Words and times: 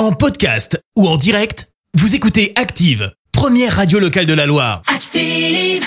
En 0.00 0.12
podcast 0.12 0.82
ou 0.96 1.06
en 1.06 1.18
direct, 1.18 1.68
vous 1.92 2.14
écoutez 2.14 2.54
Active, 2.56 3.12
première 3.32 3.76
radio 3.76 3.98
locale 3.98 4.24
de 4.24 4.32
la 4.32 4.46
Loire. 4.46 4.80
Active. 4.86 5.84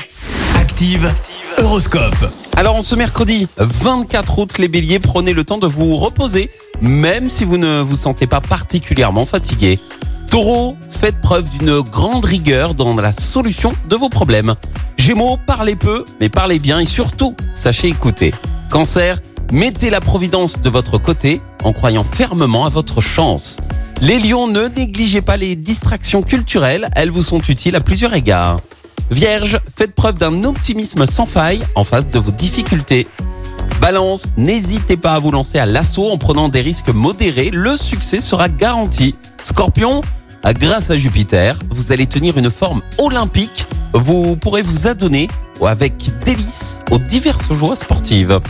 Active, 0.56 1.12
Horoscope. 1.58 2.32
Alors, 2.56 2.76
en 2.76 2.84
ce 2.84 2.94
mercredi 2.94 3.48
24 3.58 4.38
août, 4.38 4.58
les 4.60 4.68
béliers, 4.68 5.00
prenez 5.00 5.34
le 5.34 5.44
temps 5.44 5.58
de 5.58 5.66
vous 5.66 5.98
reposer, 5.98 6.52
même 6.80 7.32
si 7.32 7.44
vous 7.44 7.58
ne 7.58 7.82
vous 7.82 7.96
sentez 7.96 8.28
pas 8.28 8.40
particulièrement 8.40 9.26
fatigué. 9.26 9.80
Taureau, 10.30 10.78
faites 10.92 11.20
preuve 11.20 11.50
d'une 11.50 11.82
grande 11.82 12.26
rigueur 12.26 12.76
dans 12.76 12.94
la 12.94 13.14
solution 13.14 13.74
de 13.90 13.96
vos 13.96 14.10
problèmes. 14.10 14.54
Gémeaux, 15.00 15.40
parlez 15.48 15.76
peu, 15.76 16.06
mais 16.22 16.30
parlez 16.30 16.60
bien 16.60 16.78
et 16.78 16.86
surtout, 16.86 17.36
sachez 17.56 17.88
écouter. 17.88 18.32
Cancer, 18.70 19.18
mettez 19.52 19.90
la 19.90 20.02
providence 20.02 20.62
de 20.62 20.70
votre 20.70 21.00
côté 21.00 21.42
en 21.64 21.74
croyant 21.74 22.04
fermement 22.04 22.68
à 22.68 22.70
votre 22.70 23.02
chance. 23.02 23.58
Les 24.04 24.20
lions, 24.20 24.48
ne 24.48 24.68
négligez 24.68 25.22
pas 25.22 25.38
les 25.38 25.56
distractions 25.56 26.24
culturelles, 26.24 26.90
elles 26.94 27.10
vous 27.10 27.22
sont 27.22 27.40
utiles 27.40 27.78
à 27.78 27.80
plusieurs 27.80 28.14
égards. 28.14 28.60
Vierge, 29.10 29.62
faites 29.74 29.96
preuve 29.96 30.20
d'un 30.20 30.44
optimisme 30.44 31.06
sans 31.06 31.26
faille 31.26 31.64
en 31.76 31.86
face 31.86 32.10
de 32.10 32.20
vos 32.20 32.32
difficultés. 32.32 33.08
Balance, 33.80 34.34
n'hésitez 34.36 34.98
pas 34.98 35.14
à 35.14 35.20
vous 35.20 35.32
lancer 35.32 35.58
à 35.58 35.66
l'assaut 35.66 36.10
en 36.12 36.18
prenant 36.18 36.50
des 36.50 36.60
risques 36.60 36.90
modérés, 36.90 37.50
le 37.50 37.78
succès 37.78 38.20
sera 38.20 38.50
garanti. 38.50 39.16
Scorpion, 39.42 40.02
grâce 40.60 40.90
à 40.90 40.98
Jupiter, 40.98 41.58
vous 41.70 41.94
allez 41.94 42.06
tenir 42.06 42.38
une 42.38 42.52
forme 42.52 42.82
olympique, 42.98 43.66
vous 43.94 44.36
pourrez 44.36 44.64
vous 44.64 44.86
adonner 44.86 45.30
avec 45.66 45.94
délice 46.26 46.82
aux 46.92 47.00
diverses 47.00 47.54
joies 47.54 47.78
sportives. 47.78 48.42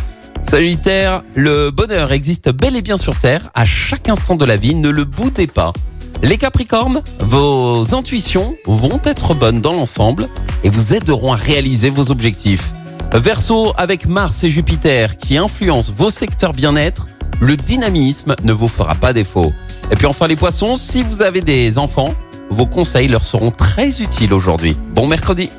Sagittaire, 0.43 1.23
le 1.35 1.71
bonheur 1.71 2.11
existe 2.11 2.49
bel 2.49 2.75
et 2.75 2.81
bien 2.81 2.97
sur 2.97 3.17
Terre, 3.17 3.49
à 3.55 3.65
chaque 3.65 4.09
instant 4.09 4.35
de 4.35 4.45
la 4.45 4.57
vie, 4.57 4.75
ne 4.75 4.89
le 4.89 5.03
boudez 5.03 5.47
pas. 5.47 5.73
Les 6.21 6.37
Capricornes, 6.37 7.01
vos 7.19 7.95
intuitions 7.95 8.55
vont 8.65 8.99
être 9.03 9.33
bonnes 9.33 9.61
dans 9.61 9.73
l'ensemble 9.73 10.27
et 10.63 10.69
vous 10.69 10.93
aideront 10.93 11.33
à 11.33 11.35
réaliser 11.35 11.89
vos 11.89 12.11
objectifs. 12.11 12.73
Verseau, 13.13 13.73
avec 13.77 14.05
Mars 14.05 14.43
et 14.43 14.49
Jupiter 14.49 15.17
qui 15.17 15.37
influencent 15.37 15.91
vos 15.95 16.09
secteurs 16.09 16.53
bien-être, 16.53 17.07
le 17.39 17.57
dynamisme 17.57 18.35
ne 18.43 18.53
vous 18.53 18.67
fera 18.67 18.95
pas 18.95 19.13
défaut. 19.13 19.53
Et 19.91 19.95
puis 19.95 20.05
enfin 20.05 20.27
les 20.27 20.35
poissons, 20.35 20.75
si 20.75 21.03
vous 21.03 21.21
avez 21.21 21.41
des 21.41 21.77
enfants, 21.77 22.13
vos 22.49 22.65
conseils 22.65 23.07
leur 23.07 23.25
seront 23.25 23.51
très 23.51 24.01
utiles 24.01 24.33
aujourd'hui. 24.33 24.77
Bon 24.93 25.07
mercredi 25.07 25.49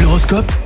L'horoscope? 0.00 0.52